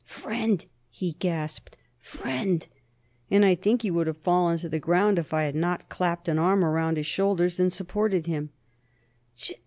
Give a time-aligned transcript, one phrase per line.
[0.03, 2.67] "Friend," he gasped; "friend!"
[3.29, 6.27] and I think he would have fallen to the ground if I had not clapped
[6.27, 8.49] an arm around his shoulders and supported him.